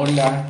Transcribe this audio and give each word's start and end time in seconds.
Hola. 0.00 0.44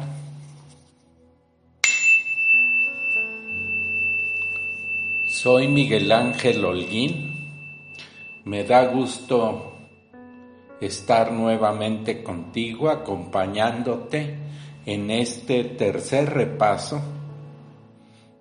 Soy 5.26 5.68
Miguel 5.68 6.12
Ángel 6.12 6.62
Holguín. 6.62 7.64
Me 8.44 8.64
da 8.64 8.84
gusto 8.88 9.72
estar 10.82 11.32
nuevamente 11.32 12.22
contigo, 12.22 12.90
acompañándote 12.90 14.36
en 14.84 15.10
este 15.10 15.64
tercer 15.64 16.28
repaso 16.28 17.00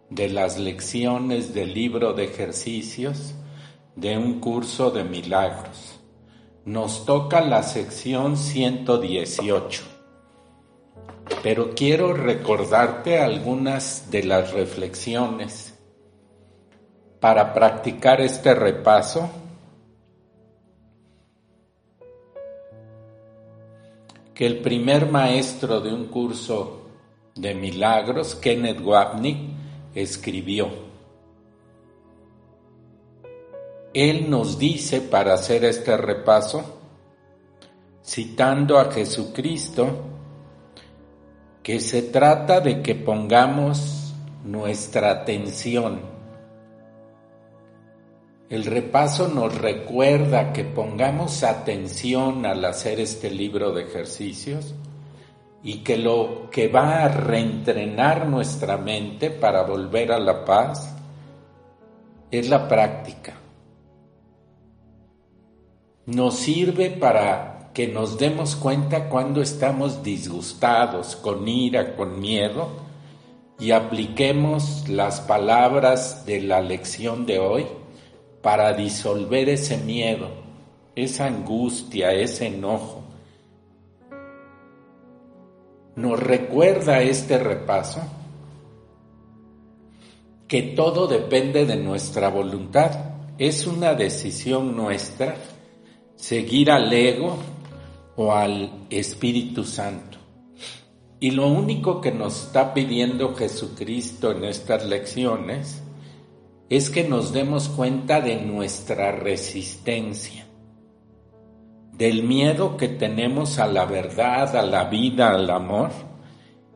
de 0.10 0.28
las 0.28 0.60
lecciones 0.60 1.54
del 1.54 1.74
libro 1.74 2.12
de 2.12 2.26
ejercicios 2.26 3.34
de 3.96 4.18
un 4.18 4.42
curso 4.42 4.92
de 4.92 5.06
milagros. 5.06 6.02
Nos 6.66 7.06
toca 7.06 7.40
la 7.40 7.64
sección 7.64 8.36
118, 8.36 9.97
pero 11.44 11.72
quiero 11.76 12.14
recordarte 12.14 13.20
algunas 13.20 14.10
de 14.12 14.24
las 14.24 14.52
reflexiones 14.54 15.74
para 17.20 17.54
practicar 17.54 18.22
este 18.22 18.54
repaso 18.54 19.30
que 24.34 24.46
el 24.46 24.60
primer 24.60 25.10
maestro 25.10 25.82
de 25.82 25.92
un 25.92 26.06
curso 26.06 26.84
de 27.34 27.56
milagros, 27.56 28.36
Kenneth 28.36 28.80
Wapnick, 28.82 29.38
escribió. 29.96 30.70
Él 33.94 34.30
nos 34.30 34.60
dice 34.60 35.02
para 35.02 35.34
hacer 35.34 35.66
este 35.66 35.98
repaso, 35.98 36.78
citando 38.06 38.78
a 38.78 38.92
Jesucristo, 38.92 40.17
que 41.68 41.82
se 41.82 42.02
trata 42.02 42.62
de 42.62 42.82
que 42.82 42.96
pongamos 42.96 44.14
nuestra 44.46 45.12
atención 45.12 46.00
el 48.50 48.64
repaso 48.64 49.28
nos 49.28 49.54
recuerda 49.58 50.54
que 50.54 50.64
pongamos 50.64 51.44
atención 51.44 52.46
al 52.46 52.64
hacer 52.64 53.02
este 53.02 53.30
libro 53.30 53.74
de 53.74 53.84
ejercicios 53.84 54.74
y 55.62 55.80
que 55.80 55.98
lo 55.98 56.50
que 56.50 56.70
va 56.70 57.04
a 57.04 57.10
reentrenar 57.10 58.30
nuestra 58.30 58.78
mente 58.78 59.30
para 59.30 59.64
volver 59.64 60.14
a 60.14 60.20
la 60.20 60.46
paz 60.46 60.96
es 62.32 62.48
la 62.48 62.70
práctica. 62.70 63.34
Nos 66.06 66.38
sirve 66.38 66.92
para 66.92 67.57
que 67.78 67.88
nos 67.88 68.18
demos 68.18 68.56
cuenta 68.56 69.08
cuando 69.08 69.40
estamos 69.40 70.02
disgustados, 70.02 71.16
con 71.16 71.48
ira, 71.48 71.96
con 71.96 72.20
miedo, 72.20 72.70
y 73.60 73.70
apliquemos 73.70 74.90
las 74.90 75.22
palabras 75.22 76.26
de 76.26 76.42
la 76.42 76.60
lección 76.60 77.28
de 77.28 77.38
hoy 77.38 77.68
para 78.42 78.74
disolver 78.74 79.48
ese 79.50 79.78
miedo, 79.78 80.28
esa 80.96 81.28
angustia, 81.28 82.14
ese 82.14 82.48
enojo. 82.48 83.04
Nos 85.98 86.20
recuerda 86.20 87.04
este 87.04 87.38
repaso 87.38 88.02
que 90.48 90.64
todo 90.64 91.06
depende 91.06 91.68
de 91.68 91.76
nuestra 91.76 92.30
voluntad. 92.30 92.90
Es 93.38 93.68
una 93.68 93.94
decisión 93.94 94.76
nuestra 94.76 95.36
seguir 96.16 96.72
al 96.72 96.92
ego 96.92 97.38
o 98.18 98.34
al 98.34 98.88
Espíritu 98.90 99.64
Santo. 99.64 100.18
Y 101.20 101.32
lo 101.32 101.48
único 101.48 102.02
que 102.02 102.12
nos 102.12 102.48
está 102.48 102.74
pidiendo 102.74 103.34
Jesucristo 103.36 104.32
en 104.32 104.44
estas 104.44 104.86
lecciones 104.86 105.82
es 106.70 106.90
que 106.90 107.04
nos 107.04 107.32
demos 107.32 107.70
cuenta 107.70 108.20
de 108.20 108.36
nuestra 108.42 109.12
resistencia, 109.12 110.46
del 111.94 112.24
miedo 112.24 112.76
que 112.76 112.90
tenemos 112.90 113.58
a 113.58 113.68
la 113.68 113.86
verdad, 113.86 114.56
a 114.56 114.64
la 114.64 114.86
vida, 114.86 115.30
al 115.30 115.50
amor, 115.50 115.92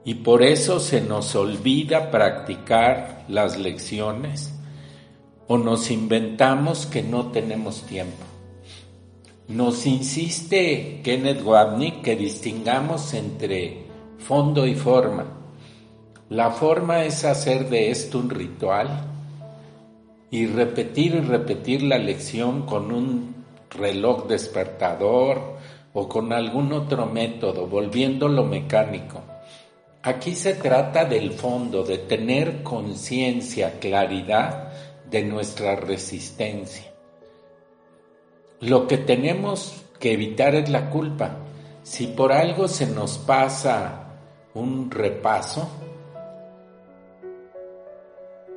y 0.06 0.16
por 0.16 0.42
eso 0.42 0.80
se 0.80 1.02
nos 1.02 1.36
olvida 1.36 2.10
practicar 2.10 3.26
las 3.28 3.58
lecciones 3.58 4.54
o 5.48 5.58
nos 5.58 5.92
inventamos 5.92 6.86
que 6.86 7.04
no 7.04 7.28
tenemos 7.28 7.84
tiempo. 7.84 8.31
Nos 9.52 9.86
insiste 9.86 11.02
Kenneth 11.04 11.44
Wapnick 11.44 12.02
que 12.04 12.16
distingamos 12.16 13.14
entre 13.14 13.84
fondo 14.18 14.66
y 14.66 14.76
forma. 14.76 15.26
La 16.30 16.52
forma 16.52 17.04
es 17.04 17.26
hacer 17.26 17.68
de 17.70 17.92
esto 17.92 18.20
un 18.20 18.30
ritual, 18.30 18.88
y 20.30 20.46
repetir 20.46 21.16
y 21.16 21.20
repetir 21.20 21.84
la 21.84 21.98
lección 21.98 22.66
con 22.66 22.94
un 22.94 23.36
reloj 23.72 24.26
despertador 24.28 25.58
o 25.92 26.08
con 26.08 26.32
algún 26.32 26.72
otro 26.72 27.06
método, 27.06 27.68
volviéndolo 27.68 28.46
mecánico. 28.46 29.22
Aquí 30.02 30.34
se 30.34 30.54
trata 30.54 31.04
del 31.04 31.34
fondo, 31.34 31.84
de 31.84 31.98
tener 31.98 32.64
conciencia, 32.64 33.80
claridad 33.80 34.72
de 35.10 35.24
nuestra 35.24 35.76
resistencia. 35.76 36.91
Lo 38.62 38.88
que 38.88 38.98
tenemos 38.98 39.84
que 40.00 40.14
evitar 40.14 40.56
es 40.56 40.70
la 40.70 40.90
culpa. 40.90 41.38
Si 41.84 42.08
por 42.08 42.32
algo 42.32 42.68
se 42.68 42.88
nos 42.88 43.18
pasa 43.18 44.04
un 44.54 44.92
repaso, 44.92 45.68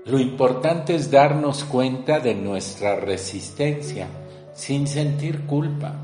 lo 0.04 0.18
importante 0.18 0.94
es 0.94 1.10
darnos 1.10 1.64
cuenta 1.64 2.20
de 2.20 2.34
nuestra 2.34 2.96
resistencia 2.96 4.06
sin 4.52 4.86
sentir 4.86 5.46
culpa. 5.46 5.94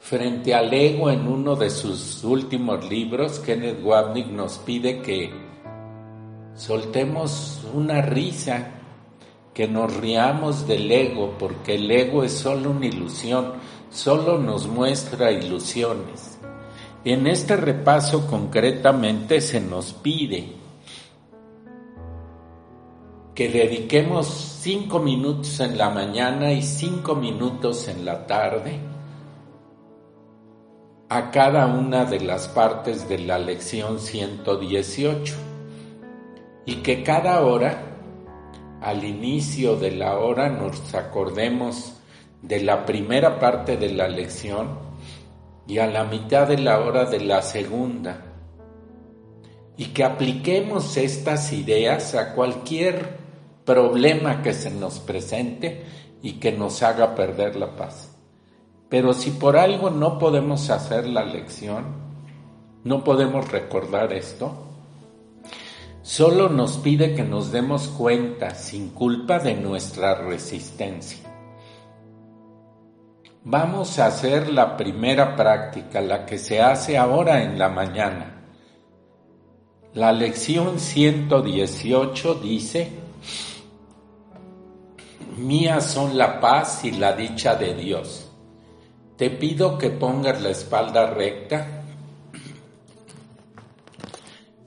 Frente 0.00 0.54
al 0.54 0.74
ego 0.74 1.10
en 1.10 1.26
uno 1.26 1.56
de 1.56 1.70
sus 1.70 2.22
últimos 2.22 2.86
libros, 2.90 3.38
Kenneth 3.40 3.82
Wapnick 3.82 4.26
nos 4.26 4.58
pide 4.58 5.00
que 5.00 5.32
soltemos 6.54 7.66
una 7.72 8.02
risa, 8.02 8.68
que 9.54 9.68
nos 9.68 9.96
riamos 9.96 10.66
del 10.66 10.90
ego, 10.90 11.36
porque 11.38 11.76
el 11.76 11.90
ego 11.90 12.24
es 12.24 12.32
solo 12.32 12.70
una 12.70 12.86
ilusión, 12.86 13.54
solo 13.90 14.38
nos 14.38 14.66
muestra 14.66 15.30
ilusiones. 15.30 16.38
En 17.04 17.26
este 17.26 17.56
repaso 17.56 18.26
concretamente 18.26 19.40
se 19.40 19.60
nos 19.60 19.92
pide 19.92 20.52
que 23.34 23.48
dediquemos 23.48 24.26
cinco 24.60 25.00
minutos 25.00 25.60
en 25.60 25.76
la 25.76 25.90
mañana 25.90 26.52
y 26.52 26.62
cinco 26.62 27.14
minutos 27.14 27.88
en 27.88 28.04
la 28.04 28.26
tarde 28.26 28.78
a 31.08 31.30
cada 31.30 31.66
una 31.66 32.04
de 32.04 32.20
las 32.20 32.48
partes 32.48 33.08
de 33.08 33.18
la 33.18 33.38
lección 33.38 33.98
118 33.98 35.34
y 36.66 36.76
que 36.76 37.02
cada 37.02 37.44
hora, 37.44 37.93
al 38.84 39.04
inicio 39.04 39.76
de 39.76 39.92
la 39.92 40.18
hora, 40.18 40.48
nos 40.48 40.94
acordemos 40.94 41.94
de 42.42 42.62
la 42.62 42.84
primera 42.84 43.38
parte 43.38 43.76
de 43.76 43.92
la 43.92 44.08
lección 44.08 44.78
y 45.66 45.78
a 45.78 45.86
la 45.86 46.04
mitad 46.04 46.46
de 46.46 46.58
la 46.58 46.80
hora 46.80 47.06
de 47.06 47.20
la 47.20 47.40
segunda 47.40 48.34
y 49.76 49.86
que 49.86 50.04
apliquemos 50.04 50.96
estas 50.96 51.52
ideas 51.52 52.14
a 52.14 52.34
cualquier 52.34 53.16
problema 53.64 54.42
que 54.42 54.52
se 54.52 54.70
nos 54.70 55.00
presente 55.00 55.84
y 56.22 56.34
que 56.34 56.52
nos 56.52 56.82
haga 56.82 57.14
perder 57.14 57.56
la 57.56 57.74
paz. 57.74 58.16
Pero 58.88 59.14
si 59.14 59.30
por 59.30 59.56
algo 59.56 59.90
no 59.90 60.18
podemos 60.18 60.70
hacer 60.70 61.08
la 61.08 61.24
lección, 61.24 61.84
no 62.84 63.02
podemos 63.02 63.50
recordar 63.50 64.12
esto, 64.12 64.63
solo 66.04 66.50
nos 66.50 66.76
pide 66.76 67.14
que 67.14 67.22
nos 67.22 67.50
demos 67.50 67.88
cuenta 67.88 68.54
sin 68.54 68.90
culpa 68.90 69.38
de 69.38 69.54
nuestra 69.54 70.14
resistencia. 70.14 71.18
Vamos 73.42 73.98
a 73.98 74.06
hacer 74.06 74.52
la 74.52 74.76
primera 74.76 75.34
práctica, 75.34 76.02
la 76.02 76.26
que 76.26 76.36
se 76.36 76.60
hace 76.60 76.98
ahora 76.98 77.42
en 77.42 77.58
la 77.58 77.70
mañana. 77.70 78.42
La 79.94 80.12
lección 80.12 80.78
118 80.78 82.34
dice, 82.34 82.92
Mías 85.38 85.86
son 85.86 86.18
la 86.18 86.38
paz 86.38 86.84
y 86.84 86.90
la 86.90 87.14
dicha 87.14 87.54
de 87.54 87.74
Dios. 87.74 88.30
Te 89.16 89.30
pido 89.30 89.78
que 89.78 89.88
pongas 89.88 90.42
la 90.42 90.50
espalda 90.50 91.06
recta, 91.06 91.83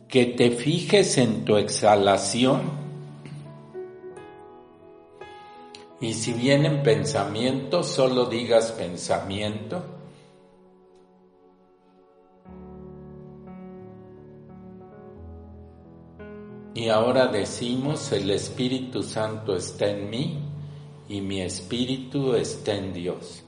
que 0.08 0.26
te 0.26 0.52
fijes 0.52 1.18
en 1.18 1.46
tu 1.46 1.58
exhalación 1.58 2.88
Y 6.00 6.14
si 6.14 6.34
vienen 6.34 6.84
pensamientos, 6.84 7.88
solo 7.88 8.28
digas 8.28 8.72
pensamiento. 8.72 9.84
Y 16.76 16.90
ahora 16.90 17.26
decimos, 17.28 18.12
el 18.12 18.30
Espíritu 18.30 19.02
Santo 19.02 19.56
está 19.56 19.90
en 19.90 20.10
mí 20.12 20.40
y 21.10 21.22
mi 21.22 21.42
espíritu 21.42 22.36
está 22.36 22.76
en 22.76 22.94
Dios. 22.94 23.47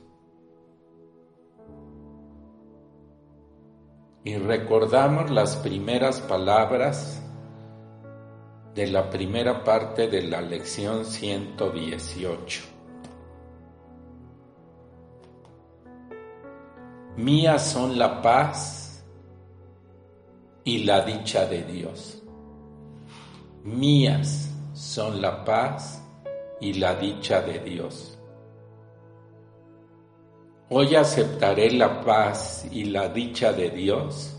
Y 4.24 4.36
recordamos 4.36 5.30
las 5.31 5.56
primeras 5.56 6.19
palabras 6.19 7.21
de 8.75 8.88
la 8.88 9.10
primera 9.10 9.63
parte 9.63 10.07
de 10.07 10.24
la 10.24 10.42
lección 10.42 11.06
118. 11.06 12.62
Mías 17.16 17.66
son 17.66 17.98
la 17.98 18.21
paz 18.21 19.06
y 20.65 20.83
la 20.83 21.01
dicha 21.01 21.45
de 21.45 21.63
Dios. 21.63 22.22
Mías 23.63 24.50
son 24.74 25.22
la 25.22 25.44
paz 25.44 26.01
y 26.60 26.74
la 26.74 26.95
dicha 26.95 27.42
de 27.42 27.60
Dios. 27.60 28.19
Hoy 30.71 30.95
aceptaré 30.95 31.71
la 31.71 32.01
paz 32.01 32.68
y 32.71 32.83
la 32.86 33.10
dicha 33.10 33.54
de 33.54 33.71
Dios 33.71 34.36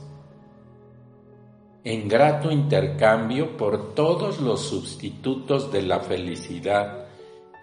en 1.83 2.09
grato 2.09 2.53
intercambio 2.53 3.57
por 3.57 3.95
todos 3.95 4.41
los 4.41 4.61
sustitutos 4.61 5.73
de 5.73 5.83
la 5.83 5.99
felicidad 5.99 7.07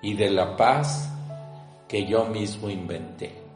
y 0.01 0.15
de 0.15 0.31
la 0.31 0.57
paz 0.57 1.09
que 1.87 2.05
yo 2.05 2.25
mismo 2.25 2.69
inventé. 2.69 3.46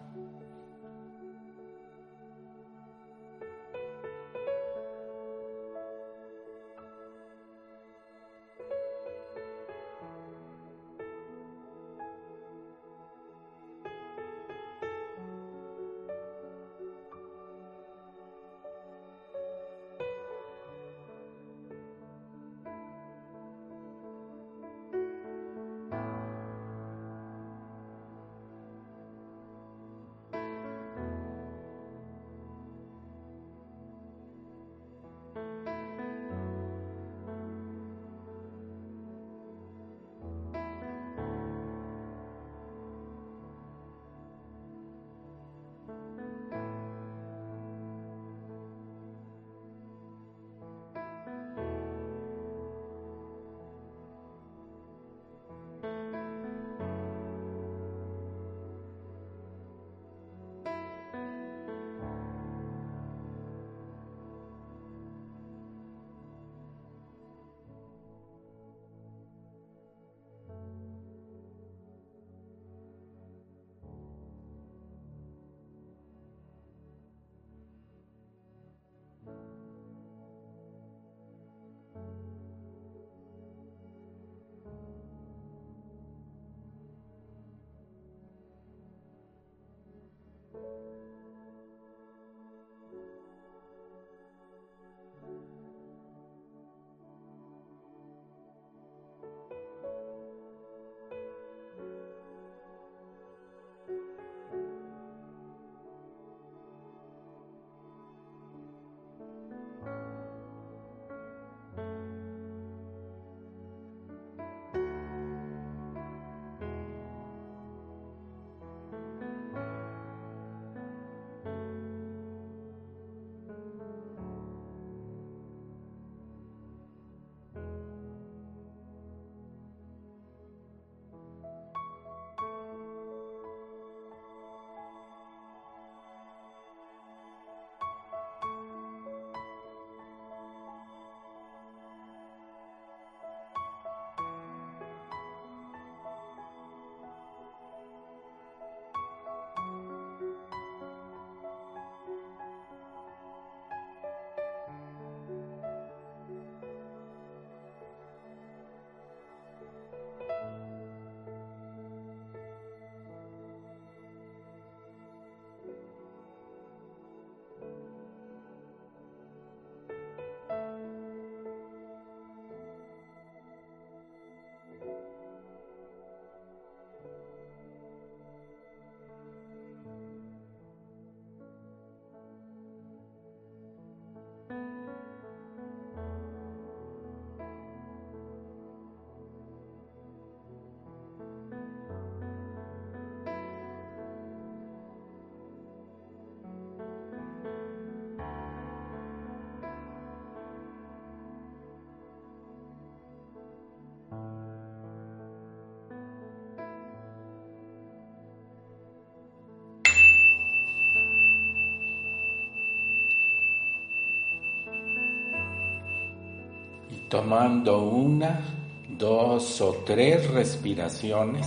Tomando 217.11 217.83
una, 217.83 218.39
dos 218.87 219.59
o 219.59 219.83
tres 219.85 220.31
respiraciones, 220.31 221.45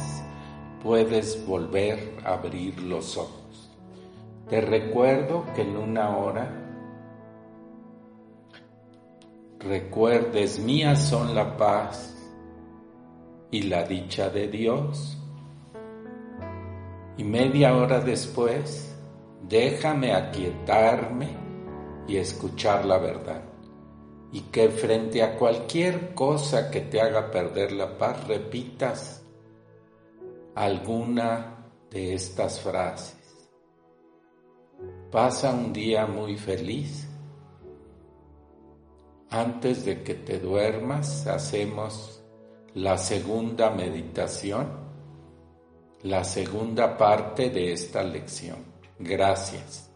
puedes 0.83 1.47
volver 1.47 2.19
a 2.23 2.35
abrir 2.35 2.83
los 2.83 3.17
ojos. 3.17 3.71
Te 4.51 4.61
recuerdo 4.61 5.47
que 5.55 5.63
en 5.63 5.75
una 5.75 6.19
hora 6.19 6.53
recuerdes 9.59 10.59
mías 10.59 11.03
son 11.09 11.35
la 11.35 11.57
paz 11.57 12.15
y 13.51 13.63
la 13.63 13.85
dicha 13.85 14.29
de 14.29 14.49
Dios. 14.49 15.17
Y 17.17 17.25
media 17.25 17.75
hora 17.75 18.01
después, 18.01 18.95
déjame 19.49 20.13
aquietarme 20.13 21.29
y 22.07 22.19
escuchar 22.19 22.85
la 22.85 22.99
verdad. 22.99 23.44
Y 24.35 24.43
que 24.51 24.69
frente 24.69 25.23
a 25.23 25.37
cualquier 25.37 26.13
cosa 26.13 26.71
que 26.71 26.83
te 26.83 27.01
haga 27.01 27.31
perder 27.31 27.73
la 27.73 27.97
paz, 27.97 28.27
repitas 28.29 29.25
alguna 30.55 31.71
de 31.91 32.15
estas 32.15 32.61
frases. 32.61 33.49
Pasa 35.11 35.53
un 35.53 35.73
día 35.73 36.07
muy 36.07 36.37
feliz 36.37 37.09
antes 39.31 39.85
de 39.85 40.03
que 40.03 40.15
te 40.15 40.39
duermas, 40.39 41.27
hacemos 41.27 42.23
la 42.75 42.99
segunda 42.99 43.71
meditación, 43.71 44.69
la 46.03 46.23
segunda 46.25 46.97
parte 46.97 47.51
de 47.51 47.73
esta 47.73 48.03
lección. 48.03 48.59
Gracias. 48.99 49.94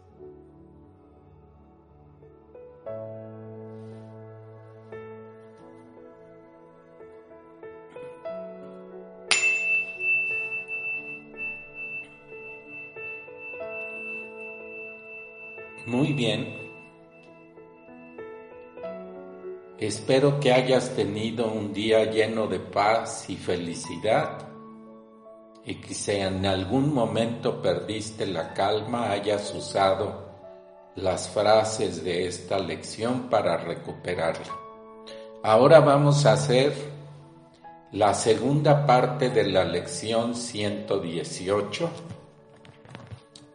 Muy 15.88 16.12
bien, 16.12 16.54
Espero 19.78 20.38
que 20.38 20.52
hayas 20.52 20.90
tenido 20.96 21.50
un 21.50 21.72
día 21.72 22.04
lleno 22.10 22.46
de 22.48 22.58
paz 22.58 23.30
y 23.30 23.36
felicidad 23.36 24.38
y 25.64 25.76
que 25.76 25.94
si 25.94 26.16
en 26.16 26.44
algún 26.44 26.92
momento 26.92 27.62
perdiste 27.62 28.26
la 28.26 28.52
calma 28.54 29.12
hayas 29.12 29.54
usado 29.54 30.28
las 30.96 31.28
frases 31.28 32.02
de 32.02 32.26
esta 32.26 32.58
lección 32.58 33.30
para 33.30 33.56
recuperarla. 33.56 34.52
Ahora 35.44 35.78
vamos 35.78 36.26
a 36.26 36.32
hacer 36.32 36.74
la 37.92 38.12
segunda 38.14 38.84
parte 38.84 39.30
de 39.30 39.44
la 39.44 39.64
lección 39.64 40.34
118. 40.34 41.90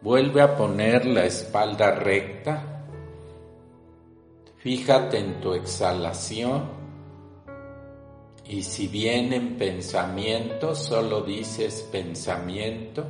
Vuelve 0.04 0.40
a 0.42 0.56
poner 0.56 1.04
la 1.04 1.24
espalda 1.24 1.90
recta 1.90 2.74
Fíjate 4.64 5.18
en 5.18 5.42
tu 5.42 5.52
exhalación 5.52 6.62
y 8.46 8.62
si 8.62 8.88
vienen 8.88 9.58
pensamientos, 9.58 10.78
solo 10.78 11.20
dices 11.20 11.86
pensamiento 11.92 13.04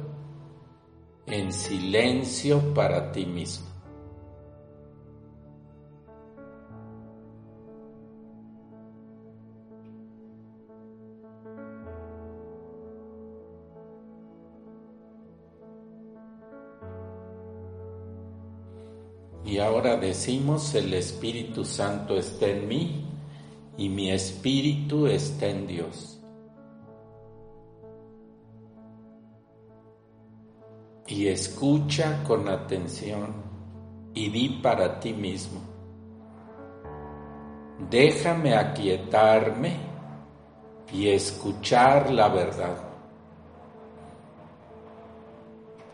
en 1.26 1.52
silencio 1.52 2.74
para 2.74 3.12
ti 3.12 3.24
mismo. 3.24 3.73
Y 19.44 19.58
ahora 19.58 19.96
decimos, 19.96 20.74
el 20.74 20.94
Espíritu 20.94 21.64
Santo 21.64 22.16
está 22.16 22.46
en 22.46 22.66
mí 22.66 23.04
y 23.76 23.88
mi 23.88 24.10
espíritu 24.10 25.06
está 25.06 25.46
en 25.46 25.66
Dios. 25.66 26.18
Y 31.06 31.28
escucha 31.28 32.22
con 32.24 32.48
atención 32.48 33.34
y 34.14 34.30
di 34.30 34.48
para 34.62 34.98
ti 34.98 35.12
mismo, 35.12 35.60
déjame 37.90 38.54
aquietarme 38.54 39.76
y 40.90 41.08
escuchar 41.08 42.10
la 42.10 42.28
verdad. 42.28 42.76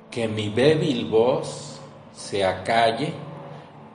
Que 0.09 0.29
mi 0.29 0.51
débil 0.51 1.09
voz 1.09 1.81
se 2.13 2.45
acalle 2.45 3.13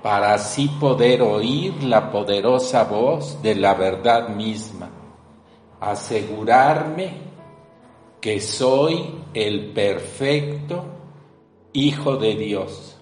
para 0.05 0.35
así 0.35 0.67
poder 0.67 1.23
oír 1.23 1.81
la 1.81 2.11
poderosa 2.11 2.83
voz 2.83 3.41
de 3.41 3.55
la 3.55 3.73
verdad 3.73 4.27
misma, 4.29 4.87
asegurarme 5.79 7.09
que 8.21 8.39
soy 8.39 9.03
el 9.33 9.71
perfecto 9.73 10.85
Hijo 11.73 12.17
de 12.17 12.35
Dios 12.35 12.94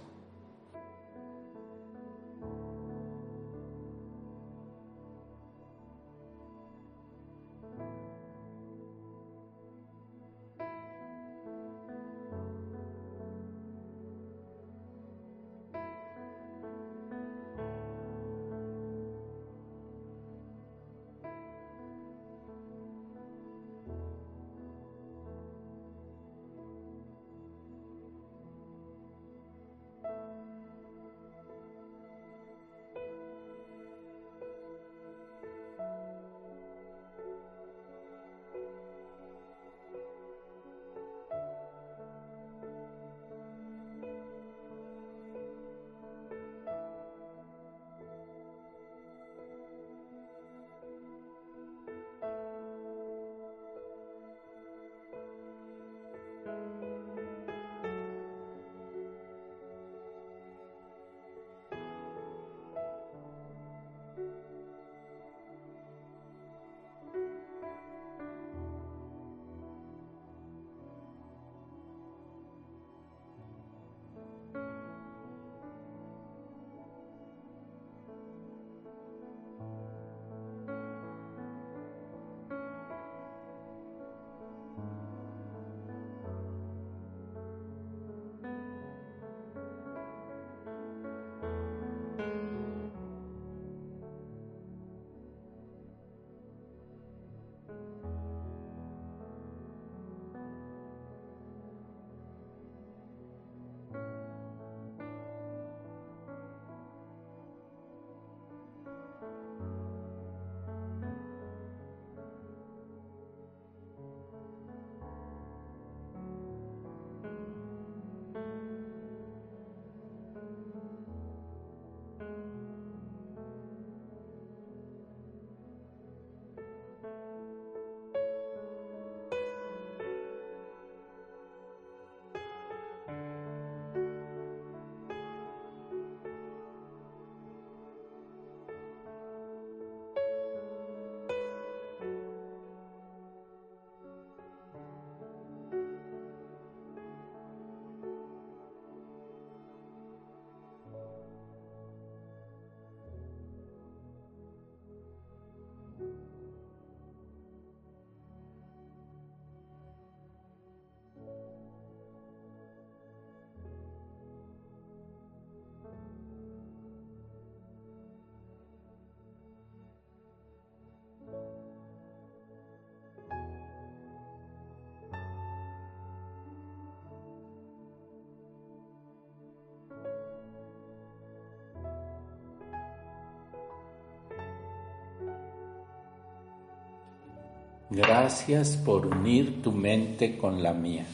Gracias 187.96 188.76
por 188.76 189.06
unir 189.06 189.62
tu 189.62 189.72
mente 189.72 190.36
con 190.36 190.64
la 190.64 190.74
mía. 190.74 191.06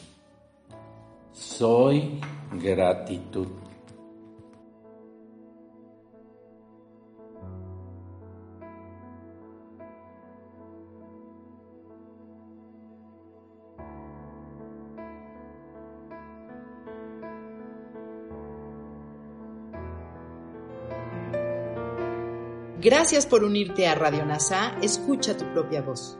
Soy 1.30 2.18
gratitud. 2.54 3.48
Gracias 22.80 23.26
por 23.26 23.44
unirte 23.44 23.86
a 23.86 23.94
Radio 23.94 24.24
NASA. 24.24 24.78
Escucha 24.80 25.36
tu 25.36 25.44
propia 25.52 25.82
voz. 25.82 26.19